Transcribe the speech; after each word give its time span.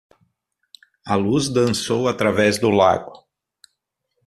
A 1.05 1.13
luz 1.15 1.47
dançou 1.49 2.07
através 2.07 2.57
do 2.57 2.71
lago. 2.71 3.23